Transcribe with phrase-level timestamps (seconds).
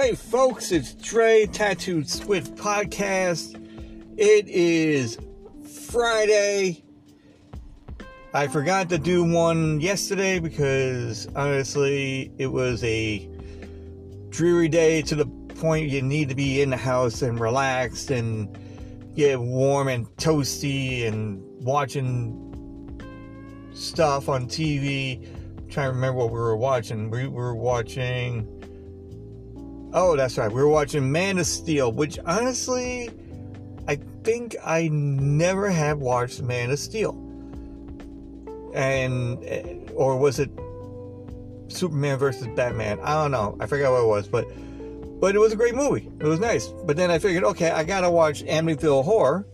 [0.00, 3.54] Hey, folks, it's Dre, Tattooed Squid Podcast.
[4.16, 5.18] It is
[5.90, 6.82] Friday.
[8.32, 13.28] I forgot to do one yesterday because honestly, it was a
[14.30, 18.58] dreary day to the point you need to be in the house and relaxed and
[19.14, 23.02] get warm and toasty and watching
[23.74, 25.28] stuff on TV.
[25.58, 27.10] I'm trying to remember what we were watching.
[27.10, 28.59] We were watching.
[29.92, 30.50] Oh, that's right.
[30.50, 33.10] We were watching Man of Steel, which honestly,
[33.88, 37.12] I think I never have watched Man of Steel.
[38.72, 40.50] And, or was it
[41.66, 43.00] Superman versus Batman?
[43.02, 43.56] I don't know.
[43.58, 44.46] I forgot what it was, but,
[45.20, 46.08] but it was a great movie.
[46.20, 46.68] It was nice.
[46.68, 49.44] But then I figured, okay, I gotta watch Amityville Horror,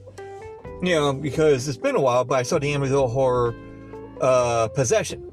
[0.83, 3.55] you know, because it's been a while, but I saw the Amityville Horror,
[4.21, 5.31] uh, Possession.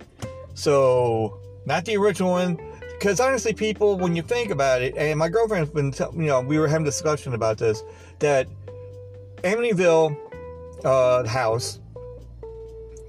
[0.54, 2.58] So, not the original one
[3.04, 6.40] because honestly, people, when you think about it, and my girlfriend's been, t- you know,
[6.40, 7.84] we were having a discussion about this,
[8.20, 8.48] that
[9.42, 10.16] Amityville
[10.86, 11.82] uh, House,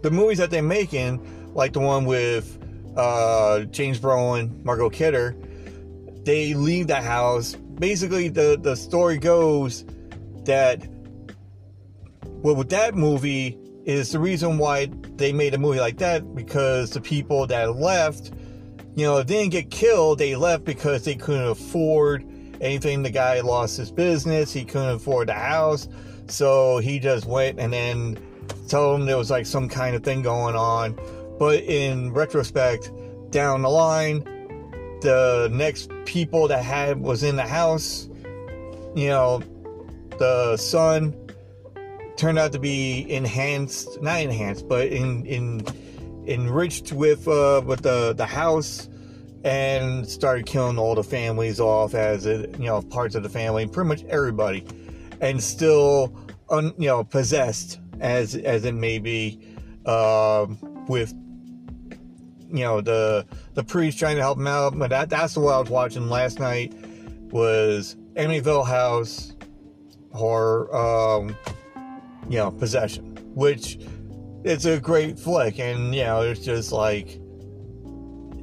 [0.03, 2.59] the movies that they're making, like the one with
[2.97, 5.37] uh, James Brolin, Margot Kidder,
[6.25, 7.55] they leave the house.
[7.55, 9.85] Basically, the the story goes
[10.43, 10.85] that
[12.25, 16.91] well, with that movie is the reason why they made a movie like that because
[16.91, 18.33] the people that left
[18.95, 20.19] you know, didn't get killed.
[20.19, 22.25] They left because they couldn't afford
[22.61, 23.03] anything.
[23.03, 24.53] The guy lost his business.
[24.53, 25.89] He couldn't afford the house.
[26.29, 28.19] So he just went and then
[28.69, 30.99] told him there was like some kind of thing going on.
[31.39, 32.91] But in retrospect,
[33.31, 34.23] down the line,
[35.01, 38.09] the next people that had was in the house,
[38.95, 39.43] you know,
[40.19, 41.15] the son
[42.17, 45.67] turned out to be enhanced, not enhanced, but in in
[46.27, 48.89] enriched with uh, with the the house
[49.45, 53.67] and started killing all the families off as it you know parts of the family
[53.67, 54.65] pretty much everybody
[55.21, 56.17] and still
[56.51, 59.39] un, you know possessed as as it may be
[59.87, 60.47] uh,
[60.89, 61.13] with
[62.51, 64.79] you know the the priest trying to help him out.
[64.79, 66.73] But that that's what I was watching last night
[67.31, 69.33] was Amityville House
[70.13, 71.37] horror um,
[72.29, 73.79] you know possession which
[74.45, 77.19] it's a great flick, and you know, it's just like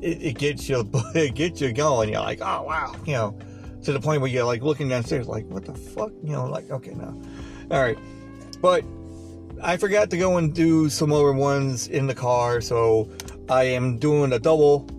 [0.01, 2.09] it, it gets you, it gets you going.
[2.09, 3.37] You're like, oh wow, you know,
[3.83, 6.69] to the point where you're like looking downstairs, like, what the fuck, you know, like,
[6.71, 7.15] okay, now,
[7.69, 7.97] all right,
[8.61, 8.83] but
[9.61, 13.09] I forgot to go and do some other ones in the car, so
[13.47, 14.89] I am doing a double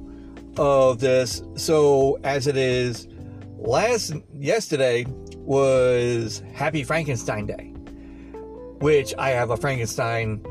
[0.56, 1.42] of this.
[1.56, 3.08] So as it is,
[3.56, 7.72] last yesterday was Happy Frankenstein Day,
[8.80, 10.44] which I have a Frankenstein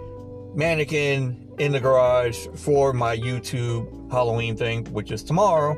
[0.53, 5.77] mannequin in the garage for my YouTube Halloween thing, which is tomorrow.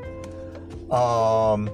[0.90, 1.70] Um,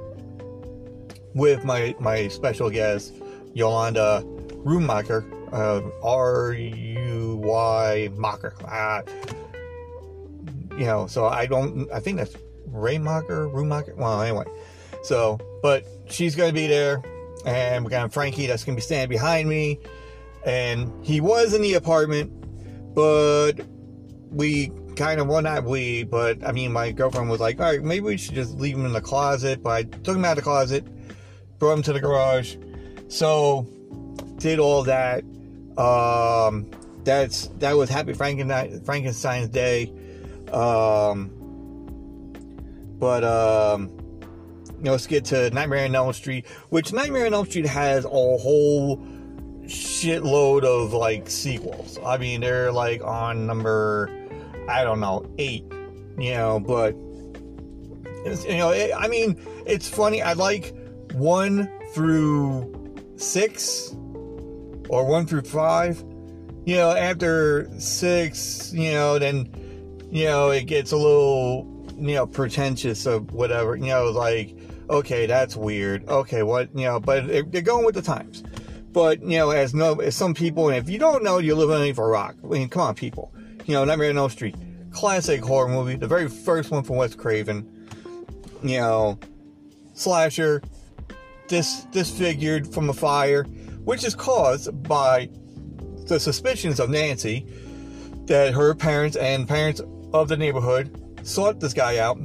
[1.34, 3.14] with my my special guest
[3.54, 4.22] Yolanda
[4.64, 8.52] Rumacher, uh, R U Y Macher.
[8.66, 9.02] Uh,
[10.76, 11.90] you know, so I don't.
[11.92, 12.34] I think that's
[12.70, 13.96] Raymacher, Rumacher.
[13.96, 14.44] Well, anyway.
[15.02, 17.02] So, but she's gonna be there,
[17.44, 19.78] and we got Frankie that's gonna be standing behind me,
[20.44, 22.32] and he was in the apartment
[22.94, 23.52] but
[24.30, 27.82] we kind of, well, not we, but I mean, my girlfriend was like, all right,
[27.82, 29.62] maybe we should just leave him in the closet.
[29.62, 30.84] But I took him out of the closet,
[31.58, 32.56] brought him to the garage.
[33.08, 33.66] So,
[34.36, 35.24] did all that.
[35.78, 36.70] Um,
[37.04, 39.92] that's that was Happy Frankenstein, Frankenstein's Day.
[40.52, 41.30] Um,
[42.98, 43.90] but um,
[44.78, 48.04] you know, let's get to Nightmare on Elm Street, which Nightmare on Elm Street has
[48.04, 48.96] a whole
[49.70, 51.98] shitload of like sequels.
[52.04, 54.10] I mean, they're like on number,
[54.68, 55.64] I don't know, eight,
[56.18, 56.94] you know, but
[58.44, 60.22] you know, it, I mean, it's funny.
[60.22, 60.74] I like
[61.12, 63.94] one through six
[64.88, 66.04] or one through five.
[66.66, 69.48] You know, after six, you know, then,
[70.10, 74.56] you know, it gets a little, you know, pretentious of whatever, you know, like,
[74.90, 76.06] okay, that's weird.
[76.08, 78.42] Okay, what, you know, but they're going with the times.
[78.92, 81.70] But you know, as no, as some people, and if you don't know, you live
[81.70, 82.36] underneath a rock.
[82.42, 83.32] I mean, come on, people.
[83.66, 84.56] You know, Nightmare on Elm Street,
[84.90, 87.88] classic horror movie, the very first one from Wes Craven.
[88.62, 89.18] You know,
[89.94, 90.62] slasher,
[91.46, 93.44] dis, disfigured from a fire,
[93.84, 95.30] which is caused by
[96.06, 97.46] the suspicions of Nancy
[98.26, 99.80] that her parents and parents
[100.12, 102.18] of the neighborhood sought this guy out,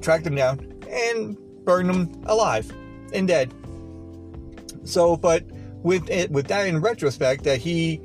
[0.00, 2.70] tracked him down, and burned him alive
[3.12, 3.52] and dead.
[4.90, 5.44] So, but
[5.82, 8.00] with it, with that in retrospect, that he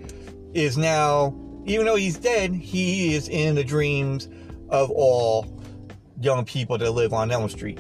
[0.54, 1.36] is now,
[1.66, 4.30] even though he's dead, he is in the dreams
[4.70, 5.46] of all
[6.22, 7.80] young people that live on Elm Street.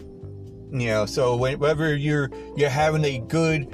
[0.71, 3.73] You know, so whenever you're you're having a good,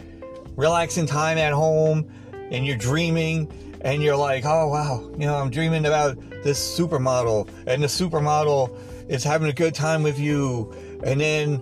[0.55, 2.11] relaxing time at home,
[2.51, 3.51] and you're dreaming,
[3.81, 8.77] and you're like, oh wow, you know, I'm dreaming about this supermodel, and the supermodel
[9.09, 10.71] is having a good time with you,
[11.03, 11.61] and then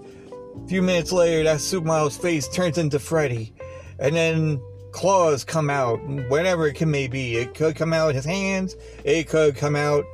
[0.61, 3.53] a few minutes later, that supermodel's face turns into Freddy,
[3.99, 4.61] and then
[4.91, 5.99] claws come out,
[6.29, 7.37] whatever it can may be.
[7.37, 10.05] It could come out his hands, it could come out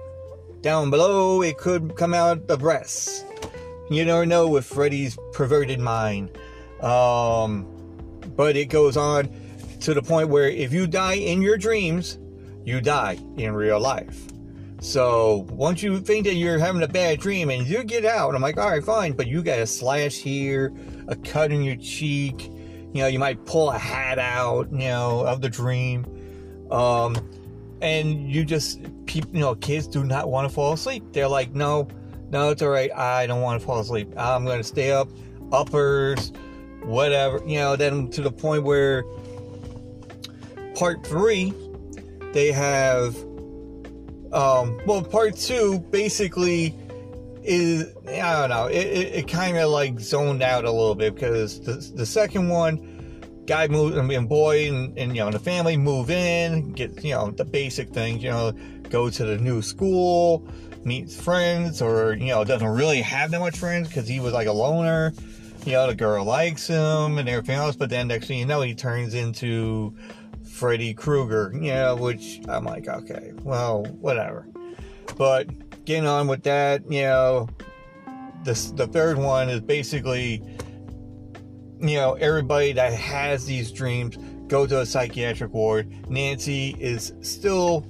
[0.62, 3.24] down below, it could come out the breasts.
[3.90, 6.32] You never know with Freddy's perverted mind.
[6.82, 7.68] Um,
[8.36, 9.30] but it goes on
[9.82, 12.18] to the point where if you die in your dreams,
[12.64, 14.28] you die in real life.
[14.82, 18.42] So once you think that you're having a bad dream and you get out, I'm
[18.42, 20.74] like, all right, fine, but you got a slash here,
[21.08, 22.52] a cut in your cheek.
[22.96, 26.06] You know, you might pull a hat out, you know, of the dream.
[26.72, 27.18] Um,
[27.82, 31.04] and you just, people, you know, kids do not want to fall asleep.
[31.12, 31.90] They're like, no,
[32.30, 32.90] no, it's all right.
[32.94, 34.14] I don't want to fall asleep.
[34.16, 35.10] I'm going to stay up,
[35.52, 36.32] uppers,
[36.84, 37.42] whatever.
[37.46, 39.04] You know, then to the point where
[40.76, 41.54] part three,
[42.32, 43.14] they have,
[44.32, 46.74] um, well, part two basically
[47.46, 51.16] is, I don't know, it, it, it kind of like zoned out a little bit
[51.16, 52.96] because the, the second one,
[53.46, 57.14] guy moves, I mean, boy and, and, you know, the family move in, get, you
[57.14, 58.54] know, the basic things, you know,
[58.90, 60.48] go to the new school,
[60.84, 64.48] meets friends, or, you know, doesn't really have that much friends because he was like
[64.48, 65.14] a loner.
[65.66, 68.62] You know, the girl likes him and everything else, but then next thing you know,
[68.62, 69.96] he turns into
[70.44, 74.48] Freddy Krueger, you know, which I'm like, okay, well, whatever.
[75.18, 75.48] But
[75.86, 77.48] getting on with that, you know,
[78.44, 80.42] this the third one is basically,
[81.80, 84.18] you know, everybody that has these dreams
[84.48, 86.10] go to a psychiatric ward.
[86.10, 87.86] Nancy is still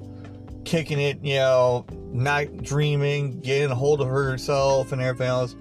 [0.64, 5.56] kicking it, you know, not dreaming, getting a hold of herself and everything else.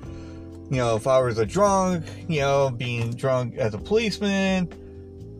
[0.71, 4.73] You know, if I was a drunk, you know, being drunk as a policeman,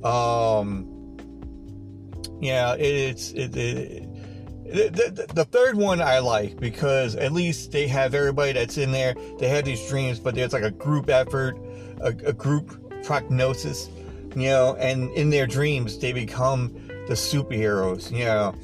[0.05, 0.91] um,
[2.41, 4.04] yeah, it's it, it,
[4.75, 9.15] the, the, third one I like because at least they have everybody that's in there.
[9.39, 11.57] They have these dreams, but there's like a group effort,
[12.01, 13.89] a, a group prognosis,
[14.35, 16.73] you know, and in their dreams they become
[17.07, 18.55] the superheroes, you know,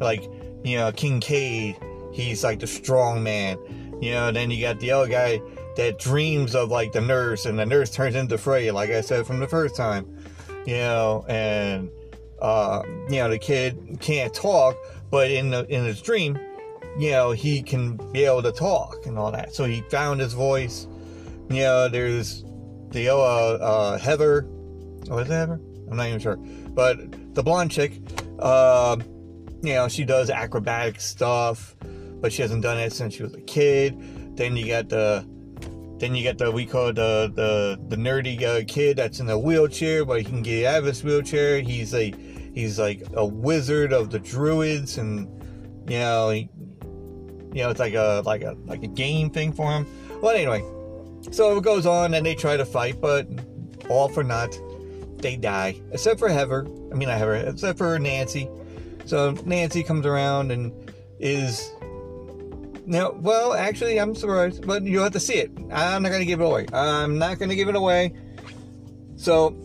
[0.00, 0.22] like
[0.64, 1.76] you know King Kincaid
[2.18, 3.58] he's like the strong man.
[4.00, 5.40] You know, then you got the other guy
[5.76, 9.26] that dreams of like the nurse, and the nurse turns into Freddy, like I said
[9.26, 10.06] from the first time.
[10.66, 11.90] You know, and
[12.40, 14.76] uh, you know the kid can't talk,
[15.10, 16.38] but in the in his dream,
[16.98, 19.54] you know he can be able to talk and all that.
[19.54, 20.86] So he found his voice.
[21.48, 22.44] You know, there's
[22.90, 24.46] the uh, uh, Heather.
[25.10, 25.60] Oh, is it Heather?
[25.90, 26.36] I'm not even sure.
[26.36, 27.92] But the blonde chick,
[28.38, 28.96] uh,
[29.62, 31.74] you know, she does acrobatic stuff
[32.20, 34.36] but she hasn't done it since she was a kid.
[34.36, 35.26] Then you got the
[35.98, 39.38] then you got the we call the the the nerdy uh, kid that's in a
[39.38, 41.60] wheelchair, but he can get out of his wheelchair.
[41.60, 42.12] He's a
[42.58, 45.28] he's like a wizard of the druids, and
[45.88, 46.48] you know he,
[47.52, 49.86] you know it's like a like a like a game thing for him.
[50.20, 50.64] Well, anyway,
[51.30, 53.28] so it goes on, and they try to fight, but
[53.88, 54.58] all for naught.
[55.18, 56.64] They die, except for Heather.
[56.92, 58.48] I mean, not Heather, except for Nancy.
[59.04, 60.72] So Nancy comes around and
[61.18, 61.70] is
[62.86, 65.50] no, well, actually, I'm surprised, but you'll have to see it.
[65.72, 66.66] I'm not to give it away.
[66.72, 68.14] I'm not to give it away.
[69.16, 69.56] So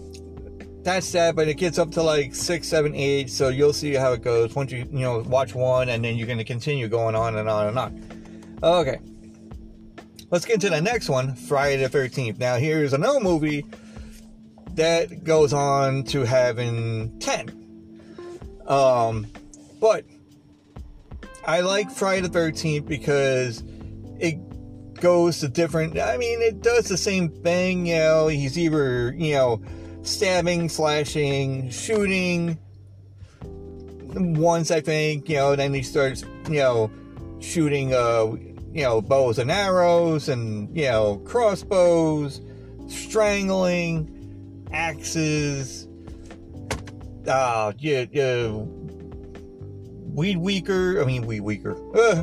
[0.83, 3.29] that's that, but it gets up to like six, seven, eight.
[3.29, 6.27] So you'll see how it goes once you, you know, watch one, and then you're
[6.27, 8.59] going to continue going on and on and on.
[8.61, 8.99] Okay.
[10.29, 12.39] Let's get to the next one, Friday the 13th.
[12.39, 13.65] Now, here's another movie
[14.71, 17.59] that goes on to having 10.
[18.67, 19.27] Um,
[19.79, 20.05] but
[21.45, 23.63] I like Friday the 13th because
[24.19, 24.37] it
[24.95, 25.99] goes to different.
[25.99, 27.85] I mean, it does the same thing.
[27.85, 29.61] You know, he's either you know
[30.03, 32.57] stabbing, slashing, shooting.
[33.43, 36.91] Once I think you know, then he starts you know
[37.39, 38.25] shooting uh
[38.71, 42.41] you know bows and arrows and you know crossbows,
[42.87, 45.87] strangling, axes.
[47.27, 48.49] Uh, yeah, yeah.
[50.13, 52.21] Weed weaker, I mean, weed weaker, uh,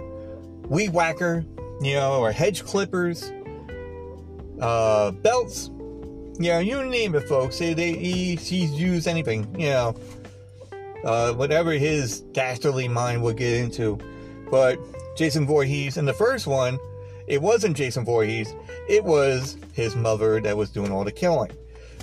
[0.68, 1.44] weed whacker,
[1.80, 3.32] you know, or hedge clippers,
[4.60, 5.70] uh, belts,
[6.48, 7.58] know, you name it, folks.
[7.58, 9.94] They, they, he, he's used anything, you know,
[11.04, 13.98] uh, whatever his dastardly mind would get into.
[14.50, 14.78] But
[15.16, 16.78] Jason Voorhees in the first one,
[17.26, 18.54] it wasn't Jason Voorhees,
[18.88, 21.52] it was his mother that was doing all the killing.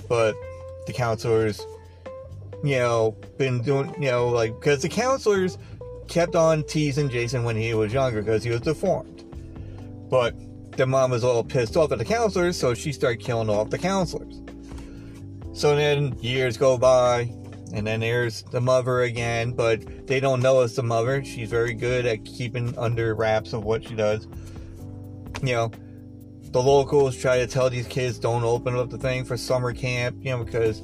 [0.08, 0.34] But
[0.86, 1.60] the counselors,
[2.64, 5.58] you know, been doing, you know, like, because the counselors
[6.06, 9.24] kept on teasing Jason when he was younger because he was deformed.
[10.08, 10.34] But
[10.78, 13.78] the mom was all pissed off at the counselors, so she started killing off the
[13.78, 14.40] counselors.
[15.52, 17.32] So then years go by,
[17.74, 21.24] and then there's the mother again, but they don't know it's the mother.
[21.24, 24.28] She's very good at keeping under wraps of what she does.
[25.42, 25.72] You know,
[26.52, 30.16] the locals try to tell these kids don't open up the thing for summer camp,
[30.20, 30.80] you know, because,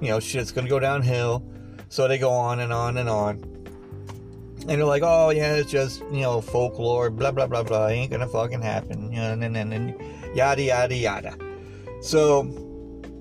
[0.00, 1.44] you know, shit's gonna go downhill.
[1.88, 3.53] So they go on and on and on.
[4.66, 7.88] And they're like, oh, yeah, it's just, you know, folklore, blah, blah, blah, blah.
[7.88, 9.12] Ain't gonna fucking happen.
[9.12, 9.94] You know, and then,
[10.34, 11.36] yada, yada, yada.
[12.00, 12.44] So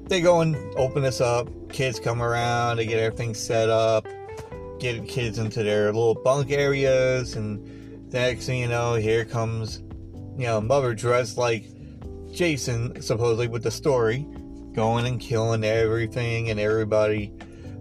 [0.08, 1.50] they go and open this up.
[1.70, 4.08] Kids come around, they get everything set up,
[4.80, 9.80] get kids into their little bunk areas, and the next thing you know, here comes,
[10.38, 11.66] you know, mother dressed like
[12.32, 14.28] Jason, supposedly with the story,
[14.74, 17.34] going and killing everything and everybody.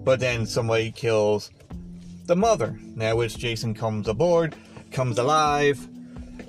[0.05, 1.51] But then somebody kills
[2.25, 4.55] the mother, now which Jason comes aboard,
[4.91, 5.89] comes alive,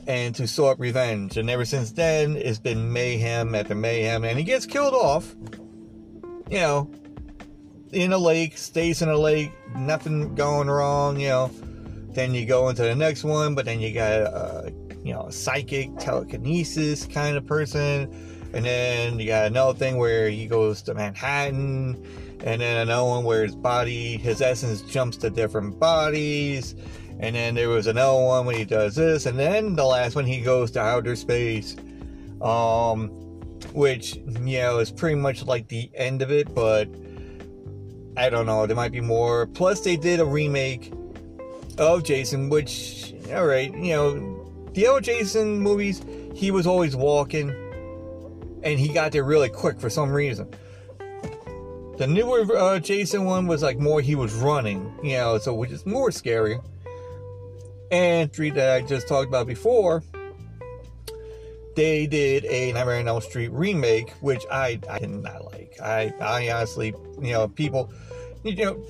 [0.07, 1.37] and to sort revenge.
[1.37, 5.35] And ever since then, it's been mayhem after mayhem, and he gets killed off
[6.53, 6.89] you know,
[7.91, 11.51] in a lake, stays in a lake, nothing going wrong, you know.
[12.11, 15.31] Then you go into the next one, but then you got a, you know, a
[15.31, 18.51] psychic telekinesis kind of person.
[18.53, 21.95] And then you got another thing where he goes to Manhattan.
[22.43, 26.75] And then another one where his body, his essence jumps to different bodies.
[27.19, 29.25] And then there was another one when he does this.
[29.25, 31.75] And then the last one, he goes to outer space.
[32.41, 33.23] Um,
[33.71, 36.87] which you know is pretty much like the end of it, but
[38.17, 38.65] I don't know.
[38.67, 39.47] There might be more.
[39.47, 40.93] Plus, they did a remake
[41.77, 46.03] of Jason, which all right, you know, the old Jason movies,
[46.35, 47.49] he was always walking,
[48.63, 50.47] and he got there really quick for some reason.
[51.97, 55.71] The newer uh, Jason one was like more he was running, you know, so which
[55.71, 56.59] is more scary.
[57.91, 60.03] And three that I just talked about before
[61.75, 65.77] they did a Nightmare on Elm Street remake, which I I did not like.
[65.81, 67.91] I I honestly, you know, people,
[68.43, 68.83] you know,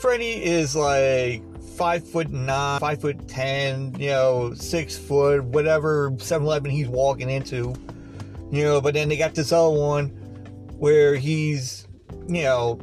[0.00, 1.42] Freddy is like
[1.76, 7.74] five foot nine, five foot ten, you know, six foot, whatever 7-Eleven he's walking into,
[8.50, 8.80] you know.
[8.80, 10.08] But then they got this other one
[10.78, 11.85] where he's,
[12.28, 12.80] you know,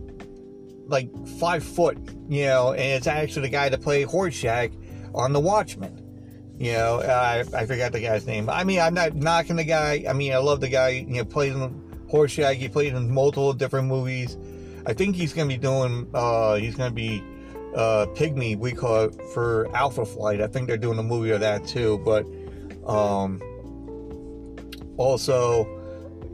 [0.88, 4.74] like five foot, you know, and it's actually the guy to play Horshack
[5.14, 6.00] on The Watchmen.
[6.58, 8.50] You know, I, I forgot the guy's name.
[8.50, 10.06] I mean, I'm not knocking the guy.
[10.08, 10.90] I mean, I love the guy.
[10.90, 12.56] You know, played in Horshack.
[12.56, 14.38] He played in multiple different movies.
[14.86, 17.24] I think he's going to be doing, uh, he's going to be
[17.76, 20.42] uh, Pygmy, we call it, for Alpha Flight.
[20.42, 21.98] I think they're doing a movie of that too.
[22.06, 22.26] But
[22.86, 23.42] um,
[24.98, 25.66] also,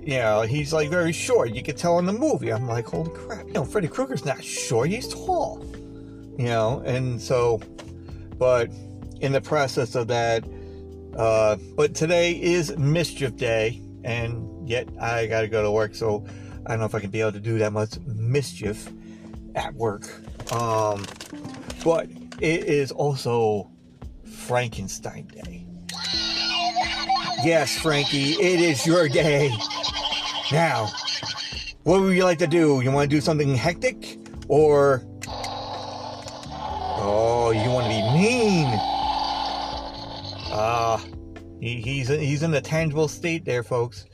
[0.09, 1.53] you know, he's like very short.
[1.53, 2.51] You could tell in the movie.
[2.51, 3.45] I'm like, holy crap.
[3.45, 4.89] You know, Freddy Krueger's not short.
[4.89, 5.63] He's tall.
[6.35, 7.61] You know, and so,
[8.39, 8.71] but
[9.21, 10.43] in the process of that.
[11.15, 16.25] Uh, but today is mischief day, and yet I got to go to work, so
[16.65, 18.91] I don't know if I can be able to do that much mischief
[19.53, 20.09] at work.
[20.51, 21.05] Um,
[21.83, 23.69] but it is also
[24.25, 25.67] Frankenstein Day.
[27.43, 29.51] Yes, Frankie, it is your day.
[30.51, 30.87] Now,
[31.83, 32.81] what would you like to do?
[32.81, 34.17] You want to do something hectic?
[34.47, 35.03] Or.
[37.01, 38.67] Oh, you want to be mean?
[40.51, 40.97] Uh,
[41.59, 44.05] he, he's he's in a tangible state there, folks.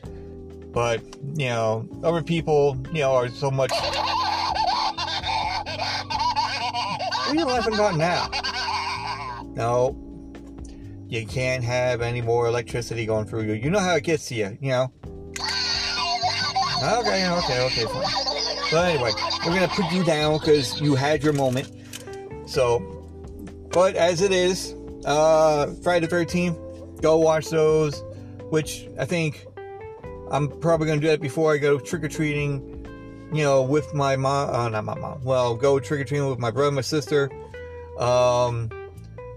[0.72, 1.02] But
[1.36, 3.72] you know, other people, you know, are so much.
[3.72, 3.98] What
[7.30, 8.30] are you laughing about now?
[9.56, 9.98] No,
[11.08, 13.54] you can't have any more electricity going through you.
[13.54, 14.92] You know how it gets to you, you know.
[16.86, 18.36] Okay, okay, okay, fine.
[18.70, 19.12] But anyway,
[19.44, 21.72] we're gonna put you down because you had your moment.
[22.46, 22.80] So,
[23.72, 28.04] but as it is, uh, Friday the 13th, go watch those,
[28.50, 29.48] which I think
[30.30, 32.86] I'm probably to do that before I go trick or treating,
[33.34, 34.54] you know, with my mom.
[34.54, 35.24] Uh, not my mom.
[35.24, 37.32] Well, go trick or treating with my brother, my sister.
[37.98, 38.70] Um,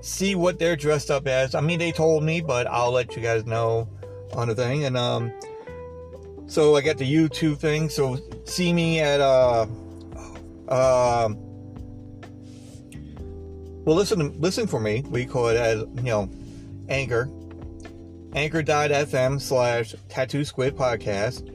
[0.03, 1.55] see what they're dressed up as.
[1.55, 3.89] I mean, they told me, but I'll let you guys know
[4.35, 4.85] on the thing.
[4.85, 5.33] And, um,
[6.49, 7.89] so I got the YouTube thing.
[7.89, 9.67] So see me at, uh,
[10.67, 11.29] uh,
[13.85, 15.05] well, listen, listen for me.
[15.09, 16.31] We call it as you know,
[16.89, 17.31] Anchor,
[18.35, 21.55] Anchor.fm slash Tattoo Squid Podcast.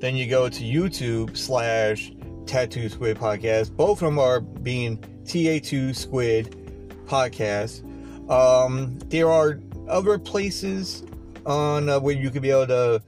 [0.00, 2.12] Then you go to YouTube slash
[2.46, 3.74] Tattoo Squid Podcast.
[3.74, 6.54] Both of them are being TA2 Squid
[7.06, 7.82] Podcast.
[8.30, 9.58] Um, there are
[9.88, 11.02] other places
[11.46, 13.02] on uh, where you could be able to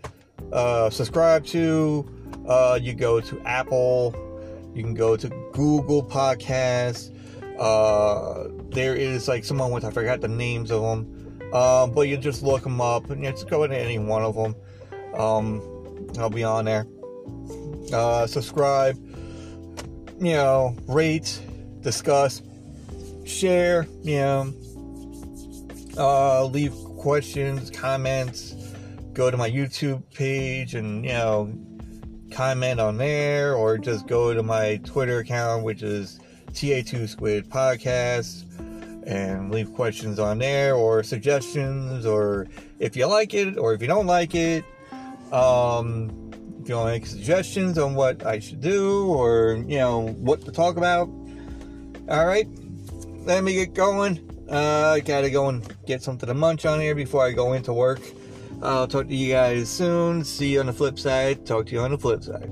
[0.52, 2.08] uh, subscribe to.
[2.46, 4.14] Uh, you go to Apple.
[4.74, 7.10] You can go to Google Podcasts.
[7.58, 11.52] Uh, there is like someone with I forgot the names of them.
[11.52, 14.36] Um, but you just look them up and you just go into any one of
[14.36, 14.54] them.
[15.14, 15.60] Um,
[16.18, 16.86] I'll be on there.
[17.92, 18.96] Uh, subscribe,
[20.20, 21.40] you know, rate,
[21.80, 22.40] discuss,
[23.24, 24.54] share, you know,
[25.98, 28.54] uh, leave questions, comments,
[29.12, 31.52] go to my YouTube page and, you know,
[32.30, 36.20] comment on there or just go to my Twitter account, which is
[36.52, 38.44] TA2 Squid Podcast,
[39.06, 42.46] and leave questions on there or suggestions or
[42.78, 44.64] if you like it or if you don't like it.
[45.32, 46.30] Um,
[46.62, 50.44] if you want to make suggestions on what I should do or, you know, what
[50.44, 51.08] to talk about.
[52.08, 52.46] All right,
[53.24, 54.26] let me get going.
[54.50, 57.72] Uh, I gotta go and get something to munch on here before I go into
[57.72, 58.00] work.
[58.62, 60.24] I'll talk to you guys soon.
[60.24, 61.46] See you on the flip side.
[61.46, 62.50] Talk to you on the flip side.